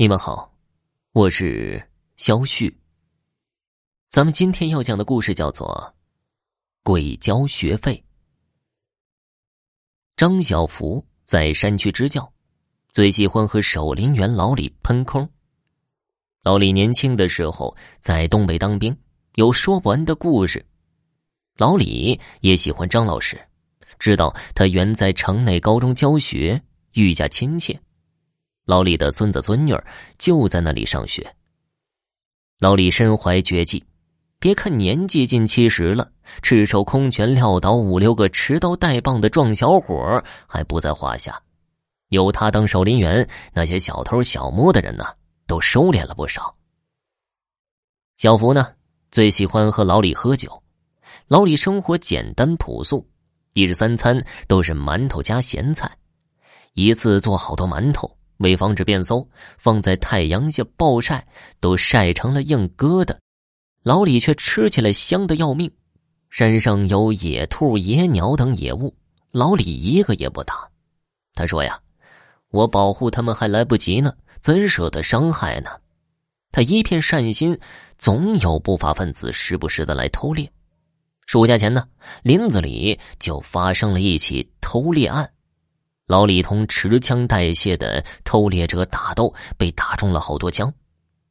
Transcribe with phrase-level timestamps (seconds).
[0.00, 0.54] 你们好，
[1.10, 1.84] 我是
[2.16, 2.72] 肖旭。
[4.08, 5.92] 咱们今天要讲的故事叫做
[6.84, 7.96] 《鬼交学费》。
[10.16, 12.32] 张小福在山区支教，
[12.92, 15.28] 最喜欢和守林员老李喷空。
[16.44, 18.96] 老李年轻的时候在东北当兵，
[19.34, 20.64] 有说不完的故事。
[21.56, 23.36] 老李也喜欢张老师，
[23.98, 26.62] 知道他原在城内高中教学，
[26.92, 27.76] 愈加亲切。
[28.68, 29.74] 老李的孙子孙女
[30.18, 31.26] 就在那里上学。
[32.58, 33.82] 老李身怀绝技，
[34.38, 41.42] 别看年纪近七十了，赤手空拳撂倒五六个持刀带棒的壮小伙还不在话下。
[42.10, 45.06] 有他当守林员，那些小偷小摸的人呢，
[45.46, 46.54] 都收敛了不少。
[48.18, 48.74] 小福呢，
[49.10, 50.62] 最喜欢和老李喝酒。
[51.26, 53.08] 老李生活简单朴素，
[53.54, 55.90] 一日三餐都是馒头加咸菜，
[56.74, 58.17] 一次做好多馒头。
[58.38, 59.26] 为防止变馊，
[59.58, 61.26] 放在太阳下暴晒，
[61.60, 63.16] 都晒成了硬疙瘩。
[63.82, 65.70] 老李却吃起来香的要命。
[66.30, 68.94] 山上有野兔、野鸟等野物，
[69.30, 70.68] 老李一个也不打。
[71.34, 71.80] 他说：“呀，
[72.50, 75.70] 我保护他们还来不及呢，怎舍得伤害呢？”
[76.52, 77.58] 他一片善心，
[77.98, 80.50] 总有不法分子时不时的来偷猎。
[81.26, 81.86] 暑假前呢，
[82.22, 85.30] 林子里就发生了一起偷猎案。
[86.08, 90.72] 老李同持枪带械的偷猎者打斗，被打中了好多枪。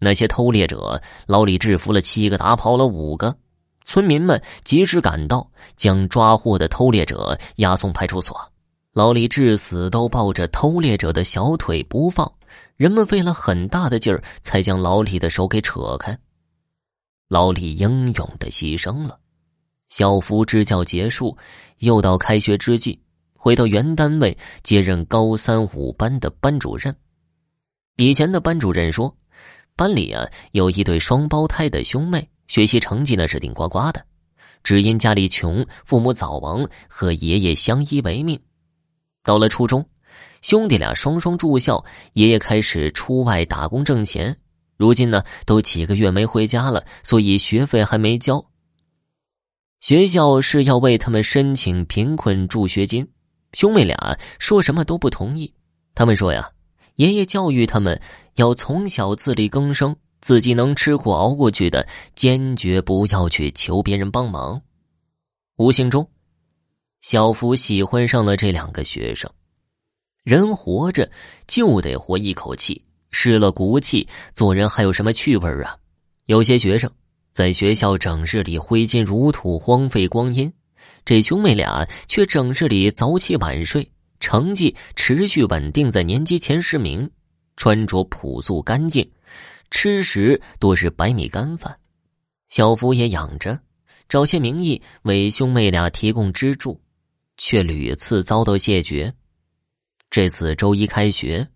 [0.00, 3.36] 那些偷猎者，老李制服了七个，打跑了五个。
[3.84, 8.36] 村民们及时赶到，将抓获的偷猎者押送派出所。
[8.92, 12.32] 老李至死都抱着偷猎者的小腿不放，
[12.76, 16.18] 人们费了很大的劲儿，才将老李的手给扯开。
[17.28, 19.20] 老李英勇的牺牲了。
[19.88, 21.36] 小福支教结束，
[21.78, 22.98] 又到开学之际。
[23.44, 26.96] 回到原单位接任高三五班的班主任。
[27.98, 29.14] 以前的班主任说，
[29.76, 34.02] 班里啊有一对双胞胎的兄妹，学习成绩呢是顶呱呱的，
[34.62, 38.40] 只因家里穷，父母早亡，和爷爷相依为命。
[39.22, 39.86] 到了初中，
[40.40, 41.84] 兄弟俩双双住校，
[42.14, 44.34] 爷爷开始出外打工挣钱。
[44.78, 48.42] 如今呢，都几个月没回家了，所以学费还没交。
[49.80, 53.06] 学校是要为他们申请贫困助学金。
[53.54, 53.96] 兄妹俩
[54.38, 55.52] 说什么都不同意。
[55.94, 56.50] 他们说呀，
[56.96, 58.00] 爷爷教育他们
[58.34, 64.60] 要从小自力更生，自己能吃苦熬过去的，坚决不要去求别人帮忙。
[65.56, 66.08] 无形中，
[67.00, 69.30] 小福喜欢上了这两个学生。
[70.24, 71.10] 人活着
[71.46, 75.76] 就得活一口气，失了骨气，做人还有什么趣味啊？
[76.26, 76.90] 有些学生
[77.34, 80.52] 在学校整日里挥金如土，荒废光阴。
[81.04, 83.90] 这兄妹俩却整日里早起晚睡，
[84.20, 87.10] 成绩持续稳定在年级前十名，
[87.56, 89.06] 穿着朴素干净，
[89.70, 91.78] 吃食多是白米干饭。
[92.48, 93.60] 小福也养着，
[94.08, 96.80] 找些名义为兄妹俩提供资助，
[97.36, 99.12] 却屡次遭到谢绝。
[100.08, 101.46] 这次周一开学，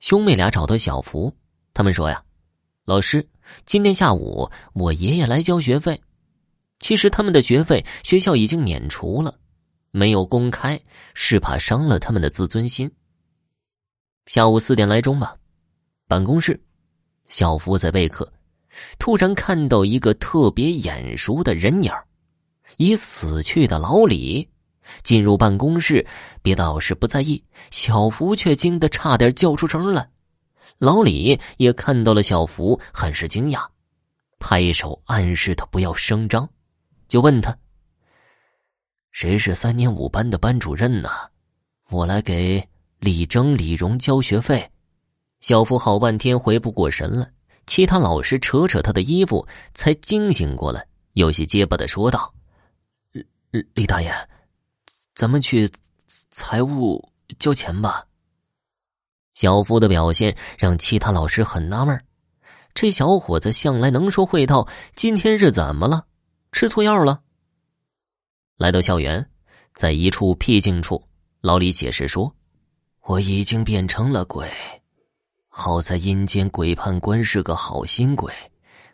[0.00, 1.32] 兄妹俩找到小福，
[1.72, 2.22] 他们说呀
[2.84, 3.26] ：“老师，
[3.64, 5.98] 今天下午我爷爷来交学费。”
[6.80, 9.38] 其实他们的学费学校已经免除了，
[9.92, 10.80] 没有公开
[11.14, 12.90] 是怕伤了他们的自尊心。
[14.26, 15.36] 下午四点来钟吧，
[16.08, 16.60] 办公室，
[17.28, 18.32] 小福在备课，
[18.98, 21.92] 突然看到一个特别眼熟的人影
[22.78, 24.48] 已死去的老李
[25.02, 26.06] 进入办公室。
[26.42, 30.08] 别的老师不在意，小福却惊得差点叫出声来。
[30.78, 33.66] 老李也看到了小福，很是惊讶，
[34.38, 36.48] 拍手暗示他不要声张。
[37.10, 37.58] 就问他
[39.10, 41.10] ：“谁是三年五班的班主任呢？
[41.88, 42.64] 我来给
[43.00, 44.70] 李征、李荣交学费。”
[45.42, 47.28] 小福好半天回不过神来，
[47.66, 49.44] 其他老师扯扯他的衣服，
[49.74, 52.32] 才惊醒过来，有些结巴的说道
[53.50, 54.14] ：“李李大爷，
[55.12, 55.68] 咱们去
[56.30, 57.10] 财务
[57.40, 58.04] 交钱吧。”
[59.34, 62.00] 小夫的表现让其他老师很纳闷
[62.72, 66.06] 这小伙子向来能说会道，今天是怎么了？
[66.52, 67.22] 吃错药了。
[68.56, 69.26] 来到校园，
[69.74, 71.02] 在一处僻静处，
[71.40, 72.34] 老李解释说
[73.06, 74.50] ：“我已经变成了鬼，
[75.48, 78.32] 好在阴间鬼判官是个好心鬼，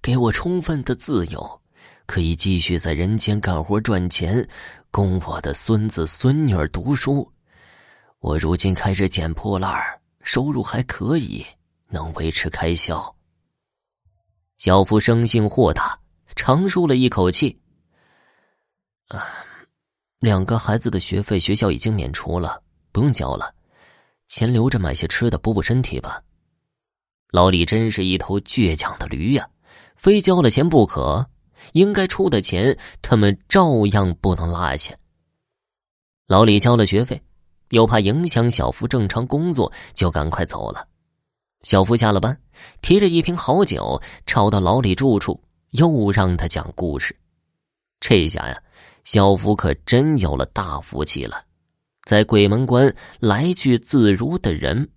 [0.00, 1.60] 给我充分的自由，
[2.06, 4.46] 可以继续在人间干活赚钱，
[4.90, 7.30] 供我的孙子孙女儿读书。
[8.18, 9.80] 我如今开始捡破烂
[10.22, 11.46] 收入还可以，
[11.88, 13.14] 能维持开销。”
[14.58, 16.01] 小福生性豁达。
[16.34, 17.58] 长舒了一口气。
[19.08, 19.26] 啊，
[20.18, 22.62] 两个孩子的学费学校已经免除了，
[22.92, 23.54] 不用交了，
[24.26, 26.22] 钱留着买些吃的补补身体吧。
[27.30, 29.48] 老李真是一头倔强的驴呀，
[29.96, 31.28] 非交了钱不可。
[31.74, 34.92] 应该出的钱，他们照样不能落下。
[36.26, 37.22] 老李交了学费，
[37.68, 40.88] 又怕影响小福正常工作，就赶快走了。
[41.62, 42.36] 小福下了班，
[42.80, 45.40] 提着一瓶好酒，找到老李住处，
[45.72, 47.14] 又让他讲故事。
[48.00, 48.62] 这下呀，
[49.04, 51.44] 小福可真有了大福气了，
[52.04, 54.88] 在鬼门关来去自如的人，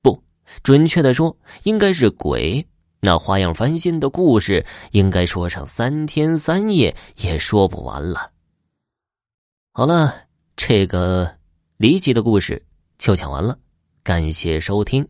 [0.00, 0.22] 不
[0.62, 2.66] 准确的说，应该是鬼。
[3.02, 8.32] 那花样翻新的故事，应该说上三天三夜也说不完了。
[9.72, 10.14] 好了，
[10.56, 11.38] 这个
[11.78, 12.62] 离奇的故事
[12.98, 13.58] 就讲完了，
[14.02, 15.06] 感谢收听。